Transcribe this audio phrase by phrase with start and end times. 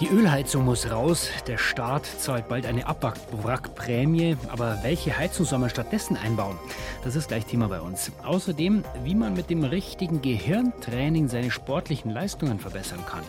[0.00, 1.30] Die Ölheizung muss raus.
[1.46, 4.36] Der Staat zahlt bald eine Abwrackprämie.
[4.48, 6.58] Aber welche Heizung soll man stattdessen einbauen?
[7.04, 8.10] Das ist gleich Thema bei uns.
[8.24, 13.22] Außerdem, wie man mit dem richtigen Gehirntraining seine sportlichen Leistungen verbessern kann.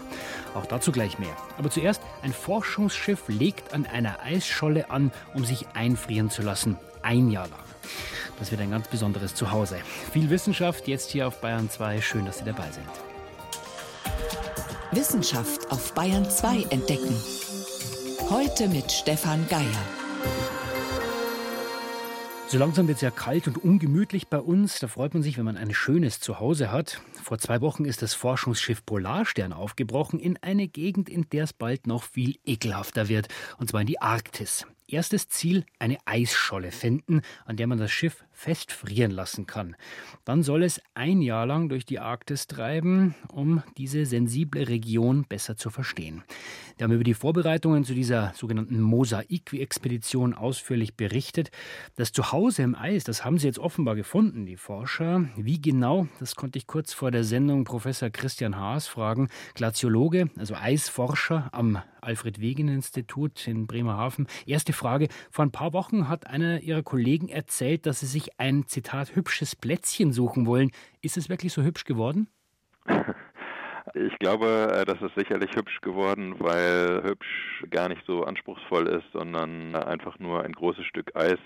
[0.55, 1.35] Auch dazu gleich mehr.
[1.59, 6.77] Aber zuerst, ein Forschungsschiff legt an einer Eisscholle an, um sich einfrieren zu lassen.
[7.03, 7.59] Ein Jahr lang.
[8.39, 9.77] Das wird ein ganz besonderes Zuhause.
[10.11, 12.01] Viel Wissenschaft jetzt hier auf Bayern 2.
[12.01, 13.04] Schön, dass Sie dabei sind.
[14.91, 17.15] Wissenschaft auf Bayern 2 entdecken.
[18.29, 19.65] Heute mit Stefan Geier.
[22.47, 24.79] So langsam wird es ja kalt und ungemütlich bei uns.
[24.79, 27.01] Da freut man sich, wenn man ein schönes Zuhause hat.
[27.23, 31.87] Vor zwei Wochen ist das Forschungsschiff Polarstern aufgebrochen in eine Gegend, in der es bald
[31.87, 33.27] noch viel ekelhafter wird.
[33.57, 34.65] Und zwar in die Arktis.
[34.87, 39.75] Erstes Ziel, eine Eisscholle finden, an der man das Schiff festfrieren lassen kann.
[40.25, 45.57] Dann soll es ein Jahr lang durch die Arktis treiben, um diese sensible Region besser
[45.57, 46.23] zu verstehen.
[46.77, 51.49] Wir haben über die Vorbereitungen zu dieser sogenannten Mosaik-Expedition ausführlich berichtet.
[51.95, 55.29] Das Zuhause im Eis, das haben sie jetzt offenbar gefunden, die Forscher.
[55.35, 60.53] Wie genau, das konnte ich kurz vor der Sendung Professor Christian Haas fragen, Glaziologe, also
[60.53, 64.27] Eisforscher am Alfred-Wegener-Institut in Bremerhaven.
[64.45, 65.07] Erste Frage.
[65.31, 69.55] Vor ein paar Wochen hat einer Ihrer Kollegen erzählt, dass Sie sich ein, Zitat, hübsches
[69.55, 70.71] Plätzchen suchen wollen.
[71.01, 72.27] Ist es wirklich so hübsch geworden?
[73.93, 79.05] Ich glaube, äh, das ist sicherlich hübsch geworden, weil hübsch gar nicht so anspruchsvoll ist,
[79.13, 81.39] sondern einfach nur ein großes Stück Eis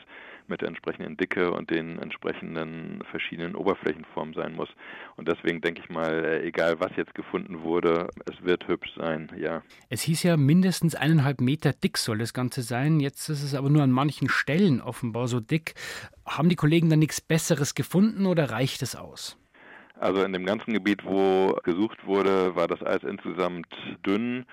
[0.50, 4.70] mit der entsprechenden Dicke und den entsprechenden verschiedenen Oberflächenformen sein muss.
[5.16, 9.32] Und deswegen denke ich mal, äh, egal was jetzt gefunden wurde, es wird hübsch sein,
[9.38, 9.62] ja.
[9.90, 13.00] Es hieß ja, mindestens eineinhalb Meter dick soll das Ganze sein.
[13.00, 15.76] Jetzt ist es aber nur an manchen Stellen offenbar so dick.
[16.26, 19.38] Haben die Kollegen da nichts Besseres gefunden oder reicht es aus?
[20.00, 23.68] Also in dem ganzen Gebiet, wo gesucht wurde, war das Eis insgesamt
[24.06, 24.46] dünn.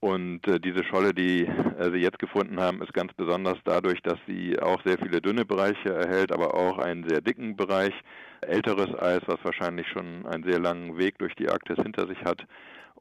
[0.00, 4.18] Und äh, diese Scholle, die äh, Sie jetzt gefunden haben, ist ganz besonders dadurch, dass
[4.26, 7.94] sie auch sehr viele dünne Bereiche erhält, aber auch einen sehr dicken Bereich.
[8.40, 12.44] Älteres Eis, was wahrscheinlich schon einen sehr langen Weg durch die Arktis hinter sich hat.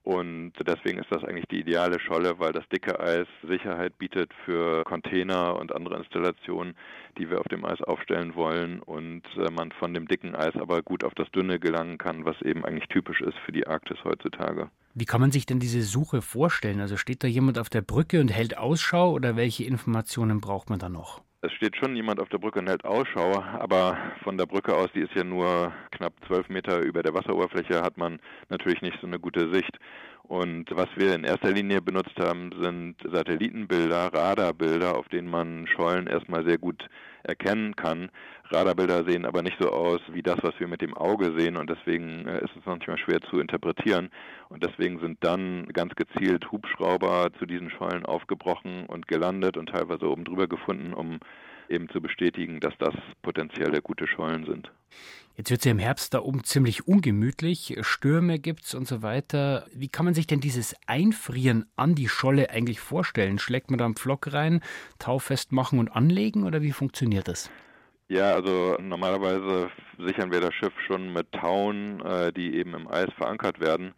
[0.08, 4.86] Und deswegen ist das eigentlich die ideale Scholle, weil das dicke Eis Sicherheit bietet für
[4.86, 6.78] Container und andere Installationen,
[7.18, 10.82] die wir auf dem Eis aufstellen wollen und äh, man von dem dicken Eis aber
[10.82, 14.70] gut auf das dünne gelangen kann, was eben eigentlich typisch ist für die Arktis heutzutage.
[14.94, 16.80] Wie kann man sich denn diese Suche vorstellen?
[16.80, 20.80] Also steht da jemand auf der Brücke und hält Ausschau oder welche Informationen braucht man
[20.80, 21.22] da noch?
[21.42, 24.90] Es steht schon jemand auf der Brücke und hält Ausschau, aber von der Brücke aus,
[24.96, 29.06] die ist ja nur knapp zwölf Meter über der Wasseroberfläche, hat man natürlich nicht so
[29.06, 29.78] eine gute Sicht.
[30.24, 36.08] Und was wir in erster Linie benutzt haben, sind Satellitenbilder, Radarbilder, auf denen man Schollen
[36.08, 36.90] erstmal sehr gut
[37.24, 38.10] erkennen kann.
[38.50, 41.70] Radarbilder sehen aber nicht so aus wie das, was wir mit dem Auge sehen und
[41.70, 44.10] deswegen äh, ist es manchmal schwer zu interpretieren.
[44.50, 50.10] Und deswegen sind dann ganz gezielt Hubschrauber zu diesen Schollen aufgebrochen und gelandet und teilweise
[50.10, 51.20] oben drüber gefunden, um
[51.70, 54.72] eben zu bestätigen, dass das potenzielle gute Schollen sind.
[55.36, 59.04] Jetzt wird es ja im Herbst da oben ziemlich ungemütlich, Stürme gibt es und so
[59.04, 59.68] weiter.
[59.72, 63.38] Wie kann man sich denn dieses Einfrieren an die Scholle eigentlich vorstellen?
[63.38, 64.62] Schlägt man da einen Pflock rein,
[64.98, 67.52] taufest machen und anlegen oder wie funktioniert das?
[68.10, 73.10] Ja, also normalerweise sichern wir das Schiff schon mit Tauen, äh, die eben im Eis
[73.18, 73.94] verankert werden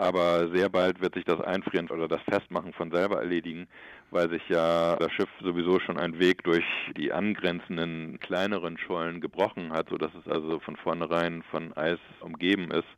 [0.00, 3.68] aber sehr bald wird sich das Einfrieren oder das Festmachen von selber erledigen,
[4.10, 6.64] weil sich ja das Schiff sowieso schon einen Weg durch
[6.96, 12.88] die angrenzenden kleineren Schollen gebrochen hat, sodass es also von vornherein von Eis umgeben ist.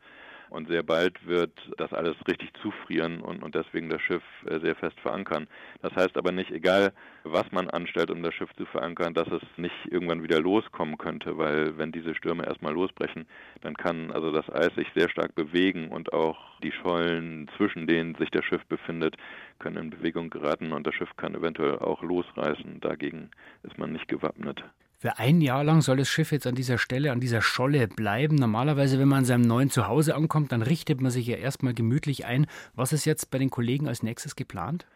[0.53, 4.75] Und sehr bald wird das alles richtig zufrieren und, und deswegen das Schiff äh, sehr
[4.75, 5.49] fest verankern.
[5.81, 6.93] Das heißt aber nicht, egal
[7.25, 11.39] was man anstellt, um das Schiff zu verankern, dass es nicht irgendwann wieder loskommen könnte,
[11.39, 13.27] weil wenn diese Stürme erstmal losbrechen,
[13.63, 18.15] dann kann also das Eis sich sehr stark bewegen und auch die Schollen, zwischen denen
[18.17, 19.17] sich das Schiff befindet,
[19.59, 22.79] können in Bewegung geraten und das Schiff kann eventuell auch losreißen.
[22.81, 23.31] Dagegen
[23.63, 24.63] ist man nicht gewappnet.
[25.03, 28.37] Für ein Jahr lang soll das Schiff jetzt an dieser Stelle, an dieser Scholle bleiben.
[28.37, 32.25] Normalerweise, wenn man an seinem neuen Zuhause ankommt, dann richtet man sich ja erstmal gemütlich
[32.25, 32.47] ein.
[32.77, 34.87] Was ist jetzt bei den Kollegen als nächstes geplant?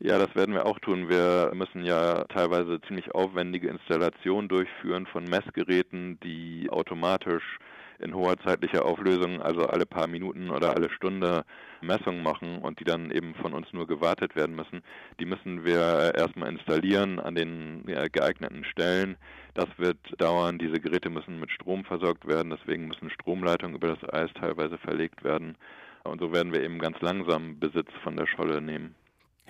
[0.00, 1.08] Ja, das werden wir auch tun.
[1.08, 7.58] Wir müssen ja teilweise ziemlich aufwendige Installationen durchführen von Messgeräten, die automatisch
[7.98, 11.44] in hoher zeitlicher Auflösung, also alle paar Minuten oder alle Stunde
[11.80, 14.82] Messungen machen und die dann eben von uns nur gewartet werden müssen.
[15.18, 19.16] Die müssen wir erstmal installieren an den geeigneten Stellen.
[19.54, 20.58] Das wird dauern.
[20.58, 25.24] Diese Geräte müssen mit Strom versorgt werden, deswegen müssen Stromleitungen über das Eis teilweise verlegt
[25.24, 25.56] werden.
[26.04, 28.94] Und so werden wir eben ganz langsam Besitz von der Scholle nehmen.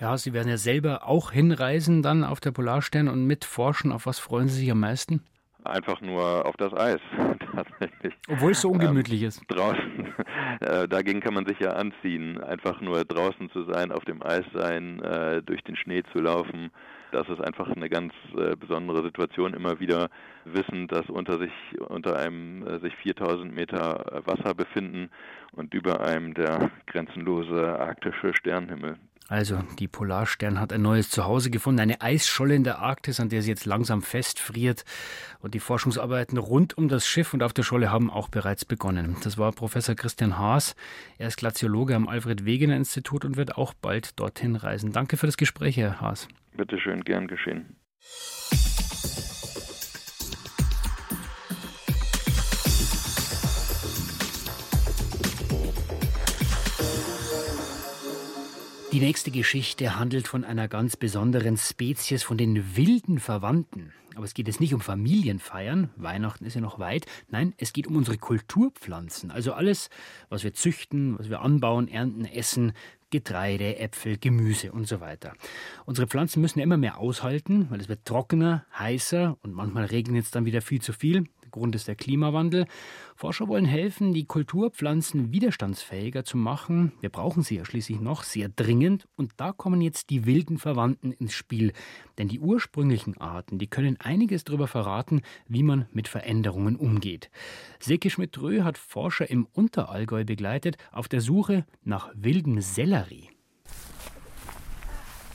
[0.01, 3.91] Ja, Sie werden ja selber auch hinreisen dann auf der Polarstern und mitforschen.
[3.91, 5.25] Auf was freuen Sie sich am meisten?
[5.65, 7.01] Einfach nur auf das Eis,
[7.53, 8.15] tatsächlich.
[8.29, 9.43] Obwohl es so ungemütlich ähm, ist.
[9.49, 10.15] Draußen,
[10.61, 12.41] äh, dagegen kann man sich ja anziehen.
[12.41, 16.71] Einfach nur draußen zu sein, auf dem Eis sein, äh, durch den Schnee zu laufen.
[17.11, 19.53] Das ist einfach eine ganz äh, besondere Situation.
[19.53, 20.11] Immer wieder
[20.45, 21.53] wissen, dass unter sich,
[21.89, 25.11] unter einem äh, sich 4000 Meter Wasser befinden
[25.53, 28.97] und über einem der grenzenlose arktische Sternenhimmel.
[29.29, 33.43] Also, die Polarstern hat ein neues Zuhause gefunden, eine Eisscholle in der Arktis, an der
[33.43, 34.87] sie jetzt langsam festfriert.
[35.41, 39.17] Und die Forschungsarbeiten rund um das Schiff und auf der Scholle haben auch bereits begonnen.
[39.23, 40.75] Das war Professor Christian Haas.
[41.19, 44.93] Er ist Glaziologe am Alfred-Wegener-Institut und wird auch bald dorthin reisen.
[44.93, 46.27] Danke für das Gespräch, Herr Haas.
[46.57, 47.77] Bitte schön, gern geschehen.
[58.99, 63.93] Die nächste Geschichte handelt von einer ganz besonderen Spezies, von den wilden Verwandten.
[64.17, 67.07] Aber es geht jetzt nicht um Familienfeiern, Weihnachten ist ja noch weit.
[67.29, 69.31] Nein, es geht um unsere Kulturpflanzen.
[69.31, 69.89] Also alles,
[70.31, 72.73] was wir züchten, was wir anbauen, ernten, essen,
[73.11, 75.33] Getreide, Äpfel, Gemüse und so weiter.
[75.87, 80.25] Unsere Pflanzen müssen ja immer mehr aushalten, weil es wird trockener, heißer und manchmal regnet
[80.25, 81.29] es dann wieder viel zu viel.
[81.51, 82.67] Grund ist der Klimawandel.
[83.17, 86.93] Forscher wollen helfen, die Kulturpflanzen widerstandsfähiger zu machen.
[87.01, 89.09] Wir brauchen sie ja schließlich noch sehr dringend.
[89.17, 91.73] Und da kommen jetzt die wilden Verwandten ins Spiel.
[92.19, 97.31] Denn die ursprünglichen Arten, die können einiges darüber verraten, wie man mit Veränderungen umgeht.
[97.81, 103.31] Silke Schmidt-Drö hat Forscher im Unterallgäu begleitet auf der Suche nach wildem Sellerie.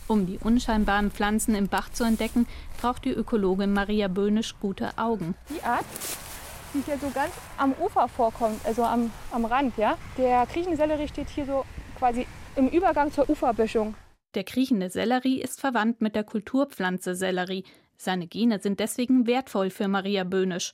[0.08, 2.48] Um die unscheinbaren Pflanzen im Bach zu entdecken,
[2.82, 5.36] braucht die Ökologin Maria Böhnisch gute Augen.
[5.50, 5.86] Die Art,
[6.74, 9.98] die hier so ganz am Ufer vorkommt, also am, am Rand, ja.
[10.18, 11.66] Der Kriechensellerie steht hier so
[11.98, 13.96] quasi im Übergang zur Uferböschung.
[14.36, 17.64] Der kriechende Sellerie ist verwandt mit der Kulturpflanze Sellerie.
[17.98, 20.74] Seine Gene sind deswegen wertvoll für Maria Böhnisch.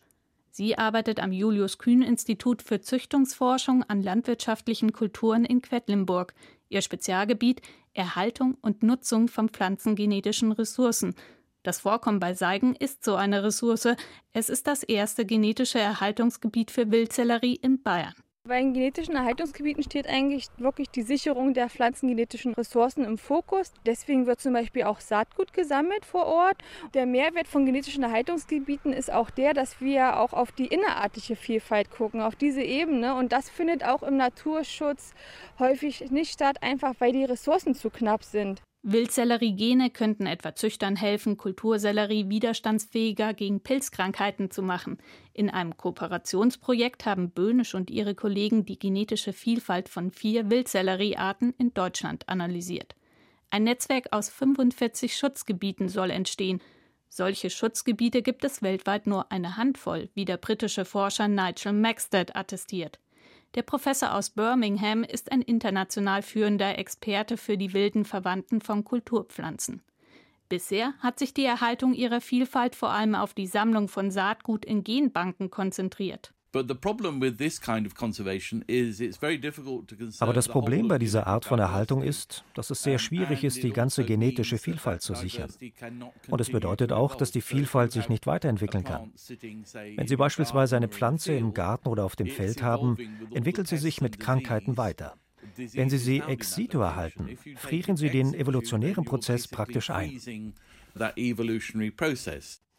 [0.51, 6.33] Sie arbeitet am Julius-Kühn-Institut für Züchtungsforschung an landwirtschaftlichen Kulturen in Quedlinburg.
[6.69, 7.61] Ihr Spezialgebiet
[7.99, 11.15] Erhaltung und Nutzung von pflanzengenetischen Ressourcen.
[11.63, 13.89] Das Vorkommen bei Seigen ist so eine Ressource.
[14.31, 18.15] Es ist das erste genetische Erhaltungsgebiet für Wildsellerie in Bayern.
[18.47, 23.73] Bei den genetischen Erhaltungsgebieten steht eigentlich wirklich die Sicherung der pflanzengenetischen Ressourcen im Fokus.
[23.85, 26.57] Deswegen wird zum Beispiel auch Saatgut gesammelt vor Ort.
[26.95, 31.91] Der Mehrwert von genetischen Erhaltungsgebieten ist auch der, dass wir auch auf die innerartige Vielfalt
[31.91, 33.13] gucken, auf diese Ebene.
[33.13, 35.13] Und das findet auch im Naturschutz
[35.59, 38.63] häufig nicht statt, einfach weil die Ressourcen zu knapp sind.
[38.81, 44.99] Wildsellerie-Gene könnten etwa Züchtern helfen, Kultursellerie widerstandsfähiger gegen Pilzkrankheiten zu machen.
[45.33, 51.73] In einem Kooperationsprojekt haben Böhnisch und ihre Kollegen die genetische Vielfalt von vier Wildselleriearten in
[51.73, 52.95] Deutschland analysiert.
[53.49, 56.61] Ein Netzwerk aus 45 Schutzgebieten soll entstehen.
[57.09, 62.99] Solche Schutzgebiete gibt es weltweit nur eine Handvoll, wie der britische Forscher Nigel Maxted attestiert.
[63.55, 69.81] Der Professor aus Birmingham ist ein international führender Experte für die wilden Verwandten von Kulturpflanzen.
[70.49, 74.83] Bisher hat sich die Erhaltung ihrer Vielfalt vor allem auf die Sammlung von Saatgut in
[74.83, 76.33] Genbanken konzentriert.
[80.19, 83.71] Aber das Problem bei dieser Art von Erhaltung ist, dass es sehr schwierig ist, die
[83.71, 85.51] ganze also genetische Vielfalt zu sichern.
[86.29, 89.11] Und es bedeutet auch, dass die Vielfalt sich nicht weiterentwickeln kann.
[89.95, 92.97] Wenn Sie beispielsweise eine Pflanze im Garten oder auf dem Feld haben,
[93.31, 95.15] entwickelt sie sich mit Krankheiten weiter.
[95.55, 100.19] Wenn Sie sie ex situ erhalten, frieren Sie den evolutionären Prozess praktisch ein.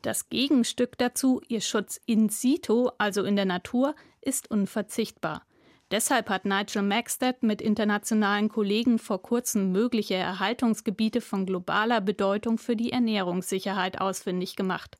[0.03, 5.45] Das Gegenstück dazu, ihr Schutz in situ, also in der Natur, ist unverzichtbar.
[5.91, 12.77] Deshalb hat Nigel Maxted mit internationalen Kollegen vor kurzem mögliche Erhaltungsgebiete von globaler Bedeutung für
[12.77, 14.97] die Ernährungssicherheit ausfindig gemacht.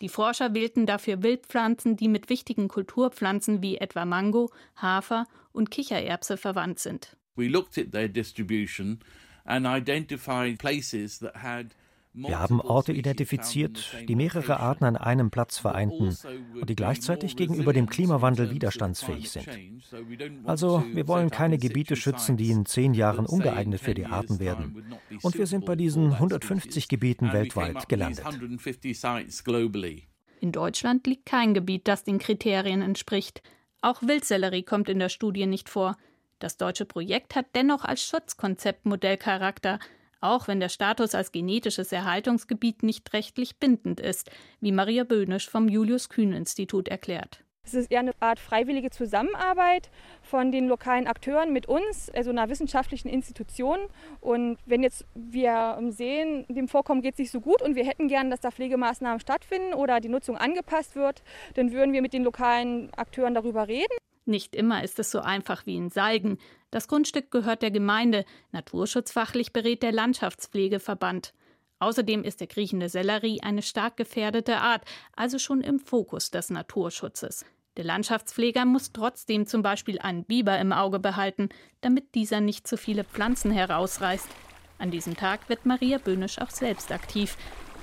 [0.00, 6.38] Die Forscher wählten dafür Wildpflanzen, die mit wichtigen Kulturpflanzen wie etwa Mango, Hafer und Kichererbse
[6.38, 7.16] verwandt sind.
[7.36, 9.00] We looked at their distribution
[9.44, 11.74] and identified places that had
[12.12, 16.16] wir haben Orte identifiziert, die mehrere Arten an einem Platz vereinten
[16.60, 19.48] und die gleichzeitig gegenüber dem Klimawandel widerstandsfähig sind.
[20.44, 24.84] Also, wir wollen keine Gebiete schützen, die in zehn Jahren ungeeignet für die Arten werden.
[25.22, 28.24] Und wir sind bei diesen 150 Gebieten weltweit gelandet.
[30.40, 33.42] In Deutschland liegt kein Gebiet, das den Kriterien entspricht.
[33.82, 35.96] Auch Wildsellerie kommt in der Studie nicht vor.
[36.40, 39.78] Das deutsche Projekt hat dennoch als Schutzkonzept Modellcharakter
[40.20, 45.68] auch wenn der Status als genetisches Erhaltungsgebiet nicht rechtlich bindend ist, wie Maria Böhnisch vom
[45.68, 47.44] Julius-Kühn-Institut erklärt.
[47.62, 49.90] Es ist eher eine Art freiwillige Zusammenarbeit
[50.22, 53.78] von den lokalen Akteuren mit uns, also einer wissenschaftlichen Institution.
[54.20, 58.08] Und wenn jetzt wir sehen, dem Vorkommen geht es nicht so gut und wir hätten
[58.08, 61.22] gern, dass da Pflegemaßnahmen stattfinden oder die Nutzung angepasst wird,
[61.54, 63.94] dann würden wir mit den lokalen Akteuren darüber reden.
[64.24, 66.38] Nicht immer ist es so einfach wie in Salgen.
[66.70, 68.24] Das Grundstück gehört der Gemeinde.
[68.52, 71.34] Naturschutzfachlich berät der Landschaftspflegeverband.
[71.80, 74.84] Außerdem ist der kriechende Sellerie eine stark gefährdete Art,
[75.16, 77.44] also schon im Fokus des Naturschutzes.
[77.76, 81.48] Der Landschaftspfleger muss trotzdem zum Beispiel einen Biber im Auge behalten,
[81.80, 84.28] damit dieser nicht zu viele Pflanzen herausreißt.
[84.78, 87.36] An diesem Tag wird Maria Böhnisch auch selbst aktiv.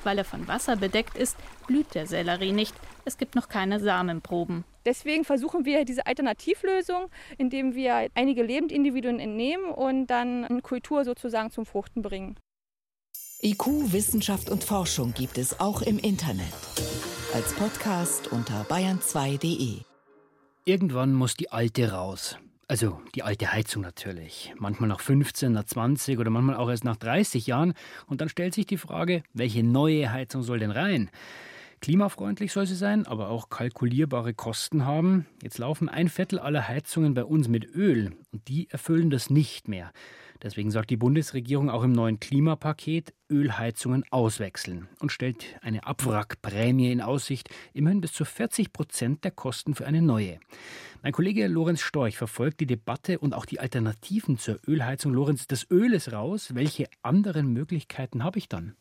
[0.07, 1.35] Weil er von Wasser bedeckt ist,
[1.67, 2.73] blüht der Sellerie nicht.
[3.03, 4.63] Es gibt noch keine Samenproben.
[4.85, 11.51] Deswegen versuchen wir diese Alternativlösung, indem wir einige Lebendindividuen entnehmen und dann eine Kultur sozusagen
[11.51, 12.39] zum Fruchten bringen.
[13.41, 16.53] IQ, Wissenschaft und Forschung gibt es auch im Internet.
[17.33, 19.81] Als Podcast unter bayern2.de.
[20.63, 22.37] Irgendwann muss die alte raus.
[22.69, 24.53] Also die alte Heizung natürlich.
[24.57, 27.73] Manchmal nach 15, nach 20 oder manchmal auch erst nach 30 Jahren.
[28.07, 31.09] Und dann stellt sich die Frage, welche neue Heizung soll denn rein?
[31.79, 35.27] Klimafreundlich soll sie sein, aber auch kalkulierbare Kosten haben.
[35.41, 39.67] Jetzt laufen ein Viertel aller Heizungen bei uns mit Öl und die erfüllen das nicht
[39.67, 39.93] mehr.
[40.43, 47.01] Deswegen sagt die Bundesregierung auch im neuen Klimapaket Ölheizungen auswechseln und stellt eine Abwrackprämie in
[47.01, 50.39] Aussicht, immerhin bis zu 40 Prozent der Kosten für eine neue.
[51.03, 55.13] Mein Kollege Lorenz Storch verfolgt die Debatte und auch die Alternativen zur Ölheizung.
[55.13, 56.55] Lorenz, das Öl ist raus.
[56.55, 58.75] Welche anderen Möglichkeiten habe ich dann?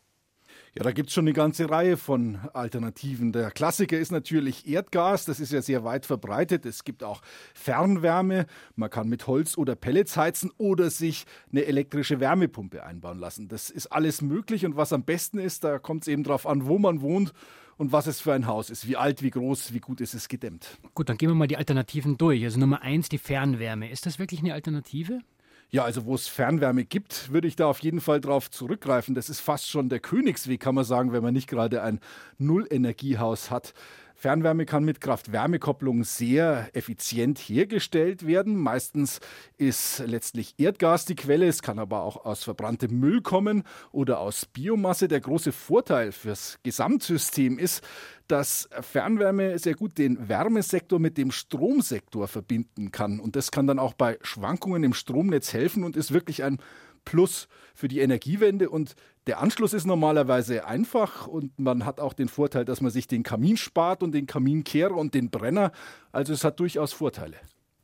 [0.75, 3.31] Ja, da gibt es schon eine ganze Reihe von Alternativen.
[3.31, 6.65] Der Klassiker ist natürlich Erdgas, das ist ja sehr weit verbreitet.
[6.65, 7.21] Es gibt auch
[7.55, 8.45] Fernwärme,
[8.75, 13.47] man kann mit Holz oder Pellets heizen oder sich eine elektrische Wärmepumpe einbauen lassen.
[13.47, 16.67] Das ist alles möglich und was am besten ist, da kommt es eben darauf an,
[16.67, 17.33] wo man wohnt
[17.77, 20.27] und was es für ein Haus ist, wie alt, wie groß, wie gut ist es
[20.27, 20.77] gedämmt.
[20.93, 22.43] Gut, dann gehen wir mal die Alternativen durch.
[22.43, 23.89] Also Nummer eins, die Fernwärme.
[23.89, 25.21] Ist das wirklich eine Alternative?
[25.69, 29.15] Ja, also wo es Fernwärme gibt, würde ich da auf jeden Fall drauf zurückgreifen.
[29.15, 31.99] Das ist fast schon der Königsweg, kann man sagen, wenn man nicht gerade ein
[32.37, 33.73] Nullenergiehaus hat.
[34.19, 38.55] Fernwärme kann mit Kraft-Wärme-Kopplung sehr effizient hergestellt werden.
[38.55, 39.19] Meistens
[39.57, 41.47] ist letztlich Erdgas die Quelle.
[41.47, 45.07] Es kann aber auch aus verbranntem Müll kommen oder aus Biomasse.
[45.07, 47.83] Der große Vorteil fürs Gesamtsystem ist,
[48.27, 53.19] dass Fernwärme sehr gut den Wärmesektor mit dem Stromsektor verbinden kann.
[53.19, 56.57] Und das kann dann auch bei Schwankungen im Stromnetz helfen und ist wirklich ein
[57.05, 58.71] Plus für die Energiewende.
[58.71, 58.95] Und
[59.27, 63.23] der Anschluss ist normalerweise einfach und man hat auch den Vorteil, dass man sich den
[63.23, 65.71] Kamin spart und den Kaminkehrer und den Brenner.
[66.11, 67.37] Also es hat durchaus Vorteile.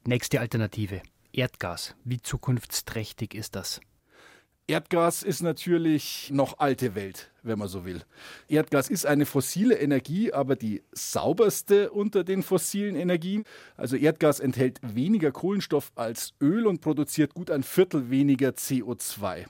[0.05, 1.01] Nächste Alternative.
[1.33, 1.95] Erdgas.
[2.03, 3.81] Wie zukunftsträchtig ist das?
[4.65, 8.01] Erdgas ist natürlich noch alte Welt, wenn man so will.
[8.47, 13.43] Erdgas ist eine fossile Energie, aber die sauberste unter den fossilen Energien.
[13.75, 19.45] Also Erdgas enthält weniger Kohlenstoff als Öl und produziert gut ein Viertel weniger CO2.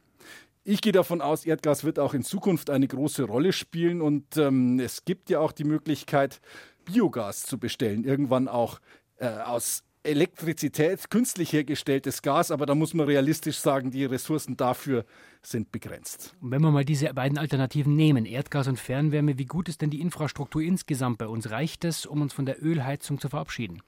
[0.65, 4.79] Ich gehe davon aus, Erdgas wird auch in Zukunft eine große Rolle spielen und ähm,
[4.79, 6.39] es gibt ja auch die Möglichkeit,
[6.86, 8.79] Biogas zu bestellen, irgendwann auch
[9.17, 15.05] äh, aus Elektrizität, künstlich hergestelltes Gas, aber da muss man realistisch sagen, die Ressourcen dafür
[15.41, 16.34] sind begrenzt.
[16.41, 19.89] Und wenn wir mal diese beiden Alternativen nehmen, Erdgas und Fernwärme, wie gut ist denn
[19.89, 21.51] die Infrastruktur insgesamt bei uns?
[21.51, 23.82] Reicht es, um uns von der Ölheizung zu verabschieden?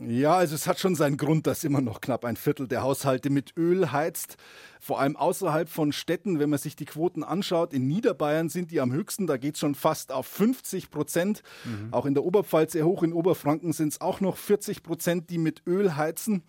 [0.00, 3.30] Ja, also es hat schon seinen Grund, dass immer noch knapp ein Viertel der Haushalte
[3.30, 4.36] mit Öl heizt.
[4.80, 8.80] Vor allem außerhalb von Städten, wenn man sich die Quoten anschaut, in Niederbayern sind die
[8.80, 11.42] am höchsten, da geht es schon fast auf 50 Prozent.
[11.64, 11.92] Mhm.
[11.92, 15.38] Auch in der Oberpfalz sehr hoch, in Oberfranken sind es auch noch 40 Prozent, die
[15.38, 16.44] mit Öl heizen.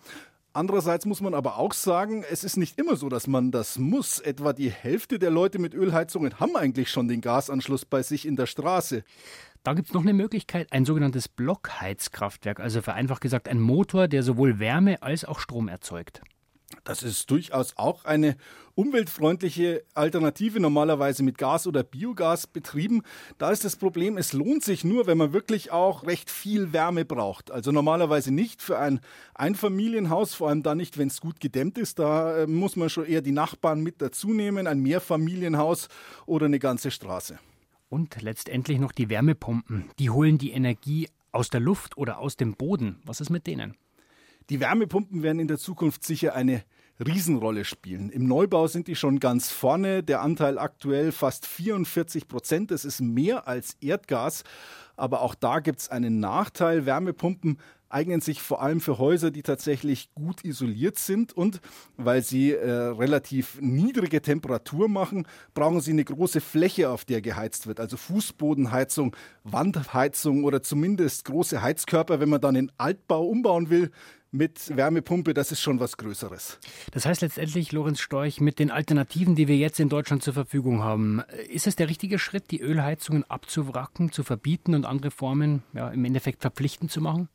[0.52, 4.18] Andererseits muss man aber auch sagen, es ist nicht immer so, dass man das muss.
[4.18, 8.34] Etwa die Hälfte der Leute mit Ölheizungen haben eigentlich schon den Gasanschluss bei sich in
[8.34, 9.04] der Straße.
[9.62, 14.22] Da gibt es noch eine Möglichkeit, ein sogenanntes Blockheizkraftwerk, also vereinfacht gesagt ein Motor, der
[14.22, 16.22] sowohl Wärme als auch Strom erzeugt.
[16.84, 18.36] Das ist durchaus auch eine
[18.74, 23.02] umweltfreundliche Alternative, normalerweise mit Gas oder Biogas betrieben.
[23.38, 27.04] Da ist das Problem, es lohnt sich nur, wenn man wirklich auch recht viel Wärme
[27.04, 27.50] braucht.
[27.50, 29.00] Also normalerweise nicht für ein
[29.34, 31.98] Einfamilienhaus, vor allem dann nicht, wenn es gut gedämmt ist.
[31.98, 35.88] Da äh, muss man schon eher die Nachbarn mit dazu nehmen, ein Mehrfamilienhaus
[36.24, 37.38] oder eine ganze Straße.
[37.90, 39.90] Und letztendlich noch die Wärmepumpen.
[39.98, 43.02] Die holen die Energie aus der Luft oder aus dem Boden.
[43.04, 43.76] Was ist mit denen?
[44.48, 46.62] Die Wärmepumpen werden in der Zukunft sicher eine
[47.00, 48.10] Riesenrolle spielen.
[48.10, 50.02] Im Neubau sind die schon ganz vorne.
[50.02, 52.70] Der Anteil aktuell fast 44 Prozent.
[52.70, 54.44] Das ist mehr als Erdgas.
[54.96, 56.86] Aber auch da gibt es einen Nachteil.
[56.86, 57.58] Wärmepumpen
[57.90, 61.60] eignen sich vor allem für Häuser, die tatsächlich gut isoliert sind und
[61.96, 67.66] weil sie äh, relativ niedrige Temperatur machen, brauchen sie eine große Fläche, auf der geheizt
[67.66, 67.80] wird.
[67.80, 73.90] Also Fußbodenheizung, Wandheizung oder zumindest große Heizkörper, wenn man dann den Altbau umbauen will,
[74.32, 76.58] mit Wärmepumpe, das ist schon was Größeres.
[76.92, 80.82] Das heißt letztendlich, Lorenz Storch, mit den Alternativen, die wir jetzt in Deutschland zur Verfügung
[80.82, 85.88] haben, ist es der richtige Schritt, die Ölheizungen abzuwracken, zu verbieten und andere Formen ja,
[85.90, 87.28] im Endeffekt verpflichtend zu machen?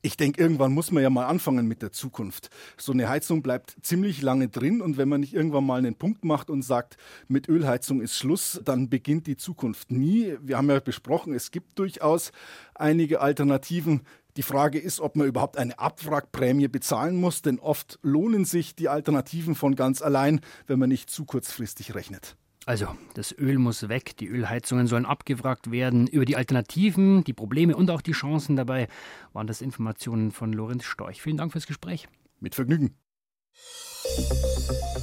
[0.00, 2.50] Ich denke, irgendwann muss man ja mal anfangen mit der Zukunft.
[2.76, 6.24] So eine Heizung bleibt ziemlich lange drin und wenn man nicht irgendwann mal einen Punkt
[6.24, 6.96] macht und sagt,
[7.26, 10.36] mit Ölheizung ist Schluss, dann beginnt die Zukunft nie.
[10.40, 12.30] Wir haben ja besprochen, es gibt durchaus
[12.76, 14.02] einige Alternativen.
[14.38, 18.88] Die Frage ist, ob man überhaupt eine Abwrackprämie bezahlen muss, denn oft lohnen sich die
[18.88, 22.36] Alternativen von ganz allein, wenn man nicht zu kurzfristig rechnet.
[22.64, 26.06] Also, das Öl muss weg, die Ölheizungen sollen abgewrackt werden.
[26.06, 28.86] Über die Alternativen, die Probleme und auch die Chancen dabei
[29.32, 31.20] waren das Informationen von Lorenz Storch.
[31.20, 32.06] Vielen Dank fürs Gespräch.
[32.38, 32.94] Mit Vergnügen.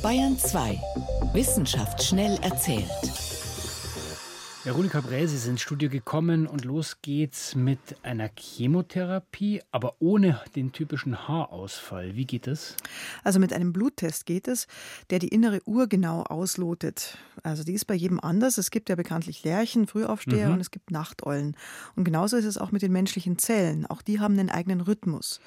[0.01, 0.79] Bayern 2.
[1.33, 3.34] Wissenschaft schnell erzählt.
[4.65, 10.71] Veronika Bräse ist ins Studio gekommen und los geht's mit einer Chemotherapie, aber ohne den
[10.71, 12.15] typischen Haarausfall.
[12.15, 12.75] Wie geht es?
[13.23, 14.65] Also mit einem Bluttest geht es,
[15.11, 17.19] der die innere Uhr genau auslotet.
[17.43, 18.57] Also die ist bei jedem anders.
[18.57, 20.55] Es gibt ja bekanntlich Lerchen, Frühaufsteher mhm.
[20.55, 21.55] und es gibt Nachteulen.
[21.95, 23.85] Und genauso ist es auch mit den menschlichen Zellen.
[23.85, 25.41] Auch die haben einen eigenen Rhythmus.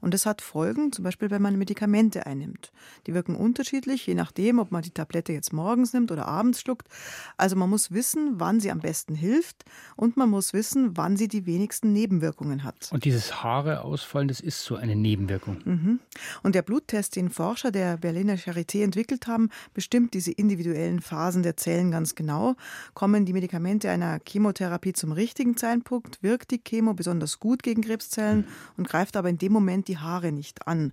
[0.00, 2.72] Und das hat Folgen, zum Beispiel, wenn man Medikamente einnimmt.
[3.06, 6.88] Die wirken unterschiedlich, je nachdem, ob man die Tablette jetzt morgens nimmt oder abends schluckt.
[7.36, 9.64] Also man muss wissen, wann sie am besten hilft
[9.96, 12.90] und man muss wissen, wann sie die wenigsten Nebenwirkungen hat.
[12.92, 15.62] Und dieses Haare ausfallen, das ist so eine Nebenwirkung.
[15.64, 16.00] Mhm.
[16.42, 21.56] Und der Bluttest, den Forscher der Berliner Charité entwickelt haben, bestimmt diese individuellen Phasen der
[21.56, 22.56] Zellen ganz genau.
[22.92, 28.46] Kommen die Medikamente einer Chemotherapie zum richtigen Zeitpunkt, wirkt die Chemo besonders gut gegen Krebszellen
[28.76, 30.92] und greift aber in dem Moment die die Haare nicht an.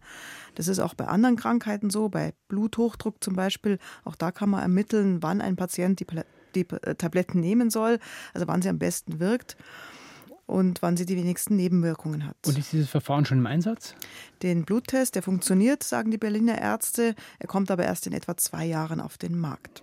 [0.56, 3.80] Das ist auch bei anderen Krankheiten so, bei Bluthochdruck zum Beispiel.
[4.04, 6.06] Auch da kann man ermitteln, wann ein Patient die,
[6.56, 8.00] die äh, Tabletten nehmen soll,
[8.34, 9.58] also wann sie am besten wirkt
[10.52, 12.36] und wann sie die wenigsten Nebenwirkungen hat.
[12.46, 13.96] Und ist dieses Verfahren schon im Einsatz?
[14.44, 17.16] Den Bluttest, der funktioniert, sagen die Berliner Ärzte.
[17.40, 19.82] Er kommt aber erst in etwa zwei Jahren auf den Markt.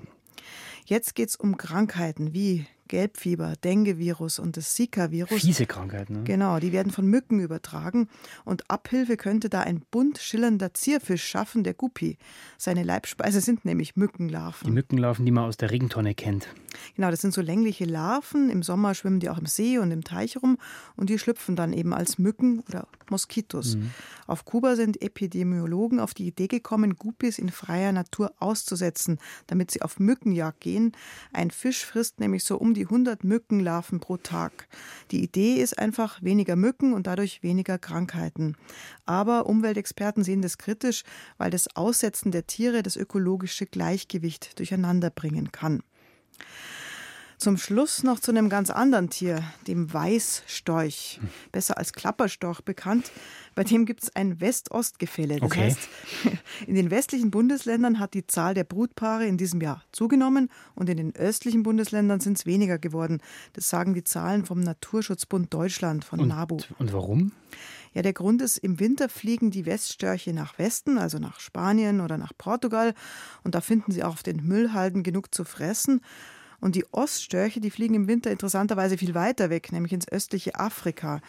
[0.89, 5.43] Jetzt geht es um Krankheiten wie Gelbfieber, Dengue-Virus und das Zika-Virus.
[5.43, 6.15] Fiese Krankheiten.
[6.15, 6.25] Ne?
[6.25, 8.09] Genau, die werden von Mücken übertragen.
[8.47, 12.17] Und Abhilfe könnte da ein bunt schillernder Zierfisch schaffen, der Guppi.
[12.57, 14.67] Seine Leibspeise sind nämlich Mückenlarven.
[14.67, 16.49] Die Mückenlarven, die man aus der Regentonne kennt.
[16.97, 18.49] Genau, das sind so längliche Larven.
[18.49, 20.57] Im Sommer schwimmen die auch im See und im Teich rum.
[20.97, 23.77] Und die schlüpfen dann eben als Mücken oder Moskitos.
[23.77, 23.91] Mhm.
[24.27, 29.83] Auf Kuba sind Epidemiologen auf die Idee gekommen, Guppies in freier Natur auszusetzen, damit sie
[29.83, 30.78] auf Mückenjagd gehen.
[31.33, 34.69] Ein Fisch frisst nämlich so um die die 100 Mückenlarven pro Tag.
[35.11, 38.57] Die Idee ist einfach weniger Mücken und dadurch weniger Krankheiten.
[39.05, 41.03] Aber Umweltexperten sehen das kritisch,
[41.39, 45.83] weil das Aussetzen der Tiere das ökologische Gleichgewicht durcheinander bringen kann.
[47.39, 51.21] Zum Schluss noch zu einem ganz anderen Tier, dem Weißstorch,
[51.53, 53.13] besser als Klapperstorch bekannt.
[53.55, 55.37] Bei dem gibt es ein West-Ost-Gefälle.
[55.37, 55.61] Das okay.
[55.67, 55.89] heißt,
[56.67, 60.97] in den westlichen Bundesländern hat die Zahl der Brutpaare in diesem Jahr zugenommen und in
[60.97, 63.21] den östlichen Bundesländern sind es weniger geworden.
[63.53, 66.59] Das sagen die Zahlen vom Naturschutzbund Deutschland, von und, NABU.
[66.81, 67.31] Und warum?
[67.95, 72.19] Ja, der Grund ist, im Winter fliegen die Weststörche nach Westen, also nach Spanien oder
[72.19, 72.95] nach Portugal.
[73.45, 76.01] Und da finden sie auch auf den Müllhalden genug zu fressen.
[76.61, 81.21] Und die Oststörche, die fliegen im Winter interessanterweise viel weiter weg, nämlich ins östliche Afrika.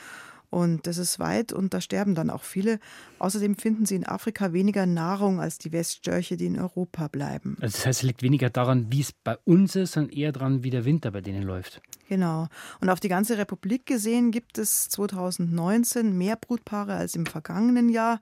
[0.50, 2.80] Und das ist weit und da sterben dann auch viele.
[3.20, 7.56] Außerdem finden sie in Afrika weniger Nahrung als die Weststörche, die in Europa bleiben.
[7.62, 10.64] Also das heißt, es liegt weniger daran, wie es bei uns ist, sondern eher daran,
[10.64, 11.82] wie der Winter bei denen läuft.
[12.10, 12.48] Genau.
[12.82, 18.20] Und auf die ganze Republik gesehen gibt es 2019 mehr Brutpaare als im vergangenen Jahr.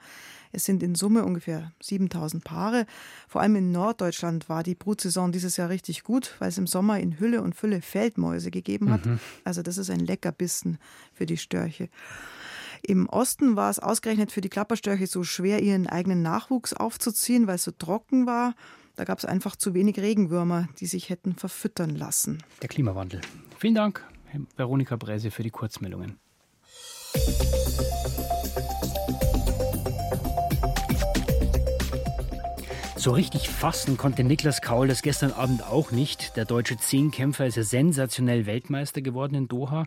[0.52, 2.86] Es sind in Summe ungefähr 7000 Paare.
[3.30, 7.00] Vor allem in Norddeutschland war die Brutsaison dieses Jahr richtig gut, weil es im Sommer
[7.00, 9.06] in Hülle und Fülle Feldmäuse gegeben hat.
[9.06, 9.20] Mhm.
[9.46, 10.80] Also das ist ein Leckerbissen
[11.14, 11.88] für die Störche.
[12.88, 17.56] Im Osten war es ausgerechnet für die Klapperstörche so schwer, ihren eigenen Nachwuchs aufzuziehen, weil
[17.56, 18.56] es so trocken war.
[18.96, 22.42] Da gab es einfach zu wenig Regenwürmer, die sich hätten verfüttern lassen.
[22.62, 23.20] Der Klimawandel.
[23.60, 24.06] Vielen Dank,
[24.56, 26.18] Veronika Bräse, für die Kurzmeldungen.
[32.98, 36.36] So richtig fassen konnte Niklas Kaul das gestern Abend auch nicht.
[36.36, 39.86] Der deutsche Zehnkämpfer ist ja sensationell Weltmeister geworden in Doha.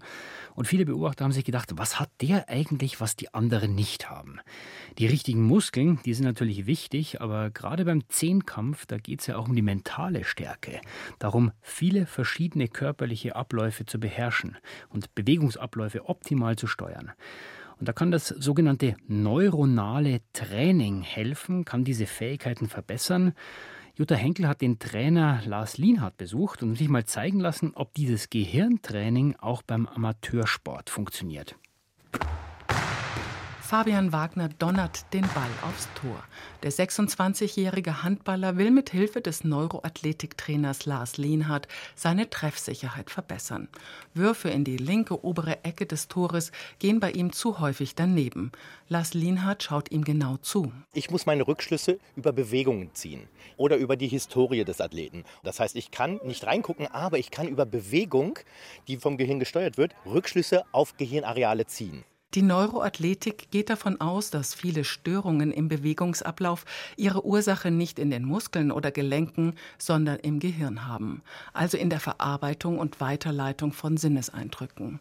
[0.54, 4.38] Und viele Beobachter haben sich gedacht, was hat der eigentlich, was die anderen nicht haben?
[4.98, 9.38] Die richtigen Muskeln, die sind natürlich wichtig, aber gerade beim Zehnkampf, da geht es ja
[9.38, 10.80] auch um die mentale Stärke.
[11.18, 14.56] Darum, viele verschiedene körperliche Abläufe zu beherrschen
[14.88, 17.10] und Bewegungsabläufe optimal zu steuern.
[17.80, 23.32] Und da kann das sogenannte neuronale Training helfen, kann diese Fähigkeiten verbessern.
[23.94, 28.28] Jutta Henkel hat den Trainer Lars Lienhardt besucht und sich mal zeigen lassen, ob dieses
[28.28, 31.56] Gehirntraining auch beim Amateursport funktioniert.
[33.70, 36.24] Fabian Wagner donnert den Ball aufs Tor.
[36.64, 43.68] Der 26-jährige Handballer will mit Hilfe des Neuroathletiktrainers Lars Lienhardt seine Treffsicherheit verbessern.
[44.12, 48.50] Würfe in die linke obere Ecke des Tores gehen bei ihm zu häufig daneben.
[48.88, 50.72] Lars Lienhardt schaut ihm genau zu.
[50.92, 55.22] Ich muss meine Rückschlüsse über Bewegungen ziehen oder über die Historie des Athleten.
[55.44, 58.36] Das heißt, ich kann nicht reingucken, aber ich kann über Bewegung,
[58.88, 62.02] die vom Gehirn gesteuert wird, Rückschlüsse auf Gehirnareale ziehen.
[62.34, 66.64] Die Neuroathletik geht davon aus, dass viele Störungen im Bewegungsablauf
[66.96, 71.98] ihre Ursache nicht in den Muskeln oder Gelenken, sondern im Gehirn haben, also in der
[71.98, 75.00] Verarbeitung und Weiterleitung von Sinneseindrücken.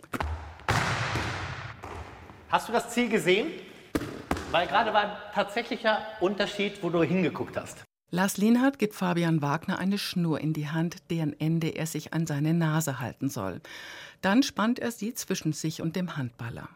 [2.49, 3.49] Hast du das Ziel gesehen?
[4.49, 7.83] Weil gerade war ein tatsächlicher Unterschied, wo du hingeguckt hast.
[8.09, 12.25] Lars Lienhardt gibt Fabian Wagner eine Schnur in die Hand, deren Ende er sich an
[12.25, 13.61] seine Nase halten soll.
[14.21, 16.69] Dann spannt er sie zwischen sich und dem Handballer.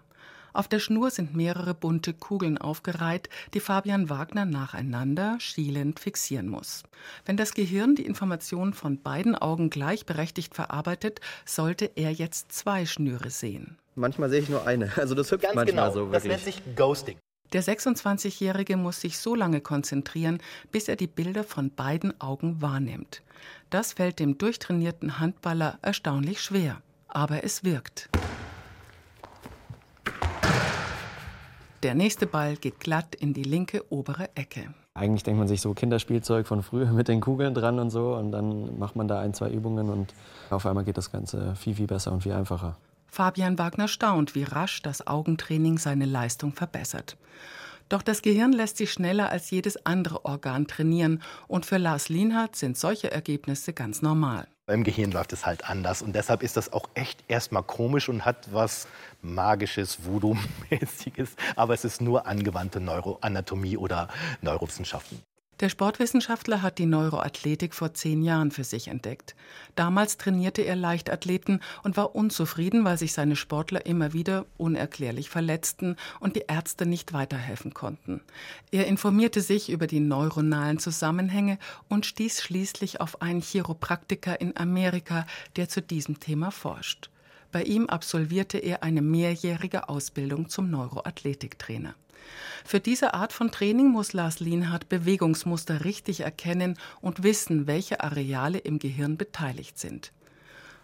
[0.53, 6.83] Auf der Schnur sind mehrere bunte Kugeln aufgereiht, die Fabian Wagner nacheinander schielend fixieren muss.
[7.25, 13.31] Wenn das Gehirn die Informationen von beiden Augen gleichberechtigt verarbeitet, sollte er jetzt zwei Schnüre
[13.31, 13.77] sehen.
[13.95, 14.91] Manchmal sehe ich nur eine.
[15.03, 16.05] Also das hüpft Ganz manchmal genau.
[16.05, 16.31] so wirklich.
[16.31, 17.17] Das nennt sich Ghosting.
[17.51, 20.39] Der 26-Jährige muss sich so lange konzentrieren,
[20.71, 23.21] bis er die Bilder von beiden Augen wahrnimmt.
[23.69, 26.81] Das fällt dem durchtrainierten Handballer erstaunlich schwer.
[27.07, 28.09] Aber es wirkt.
[31.83, 34.73] Der nächste Ball geht glatt in die linke obere Ecke.
[34.93, 38.31] Eigentlich denkt man sich so Kinderspielzeug von früher mit den Kugeln dran und so und
[38.31, 40.13] dann macht man da ein, zwei Übungen und
[40.49, 42.77] auf einmal geht das Ganze viel, viel besser und viel einfacher.
[43.07, 47.17] Fabian Wagner staunt, wie rasch das Augentraining seine Leistung verbessert.
[47.89, 52.55] Doch das Gehirn lässt sich schneller als jedes andere Organ trainieren und für Lars Lienhardt
[52.55, 54.47] sind solche Ergebnisse ganz normal.
[54.65, 58.23] Beim Gehirn läuft es halt anders und deshalb ist das auch echt erstmal komisch und
[58.23, 58.87] hat was
[59.21, 64.07] Magisches, Voodoo-mäßiges, aber es ist nur angewandte Neuroanatomie oder
[64.41, 65.21] Neurowissenschaften.
[65.59, 69.35] Der Sportwissenschaftler hat die Neuroathletik vor zehn Jahren für sich entdeckt.
[69.75, 75.95] Damals trainierte er Leichtathleten und war unzufrieden, weil sich seine Sportler immer wieder unerklärlich verletzten
[76.19, 78.21] und die Ärzte nicht weiterhelfen konnten.
[78.71, 85.27] Er informierte sich über die neuronalen Zusammenhänge und stieß schließlich auf einen Chiropraktiker in Amerika,
[85.55, 87.11] der zu diesem Thema forscht.
[87.53, 91.93] Bei ihm absolvierte er eine mehrjährige Ausbildung zum Neuroathletiktrainer.
[92.65, 98.57] Für diese Art von Training muss Lars Lienhardt Bewegungsmuster richtig erkennen und wissen, welche Areale
[98.57, 100.11] im Gehirn beteiligt sind.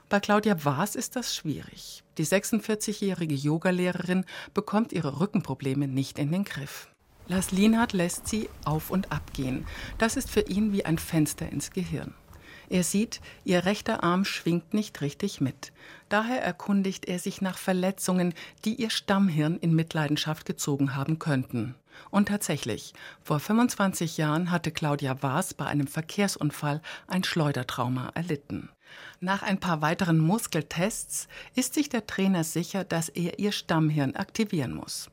[0.09, 2.03] Bei Claudia Waas ist das schwierig.
[2.19, 6.87] Die 46-jährige Yogalehrerin bekommt ihre Rückenprobleme nicht in den Griff.
[7.27, 9.65] Lars Lienhardt lässt sie auf und ab gehen.
[9.97, 12.13] Das ist für ihn wie ein Fenster ins Gehirn.
[12.69, 15.73] Er sieht, ihr rechter Arm schwingt nicht richtig mit.
[16.07, 21.75] Daher erkundigt er sich nach Verletzungen, die ihr Stammhirn in Mitleidenschaft gezogen haben könnten.
[22.11, 28.69] Und tatsächlich, vor 25 Jahren hatte Claudia Waas bei einem Verkehrsunfall ein Schleudertrauma erlitten.
[29.21, 34.73] Nach ein paar weiteren Muskeltests ist sich der Trainer sicher, dass er ihr Stammhirn aktivieren
[34.73, 35.09] muss.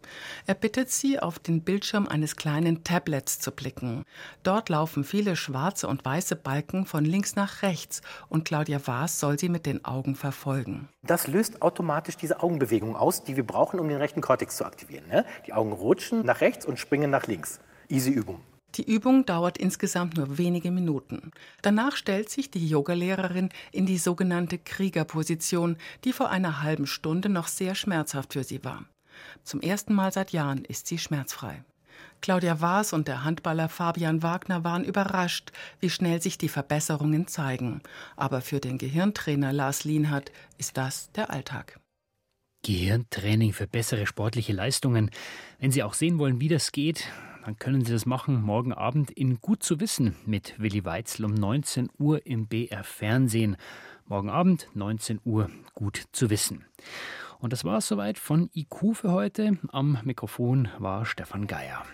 [0.46, 4.04] Er bittet sie, auf den Bildschirm eines kleinen Tablets zu blicken.
[4.44, 9.38] Dort laufen viele schwarze und weiße Balken von links nach rechts und Claudia Waas soll
[9.38, 10.88] sie mit den Augen verfolgen.
[11.02, 15.08] Das löst automatisch diese Augenbewegung aus, die wir brauchen, um den rechten Kortex zu aktivieren.
[15.08, 15.24] Ne?
[15.46, 17.60] Die Augen rutschen nach rechts und springen nach links.
[17.88, 18.40] Easy Übung.
[18.76, 21.30] Die Übung dauert insgesamt nur wenige Minuten.
[21.62, 27.48] Danach stellt sich die Yogalehrerin in die sogenannte Kriegerposition, die vor einer halben Stunde noch
[27.48, 28.84] sehr schmerzhaft für sie war.
[29.44, 31.64] Zum ersten Mal seit Jahren ist sie schmerzfrei.
[32.20, 37.80] Claudia Waas und der Handballer Fabian Wagner waren überrascht, wie schnell sich die Verbesserungen zeigen.
[38.16, 41.80] Aber für den Gehirntrainer Lars Lienhardt ist das der Alltag.
[42.62, 45.10] Gehirntraining für bessere sportliche Leistungen.
[45.58, 47.08] Wenn Sie auch sehen wollen, wie das geht,
[47.46, 51.32] dann können Sie das machen morgen Abend in Gut zu wissen mit Willi Weitzel um
[51.32, 53.56] 19 Uhr im BR Fernsehen.
[54.06, 56.64] Morgen Abend 19 Uhr Gut zu wissen.
[57.38, 59.59] Und das war es soweit von IQ für heute.
[59.68, 61.85] Am Mikrofon war Stefan Geier.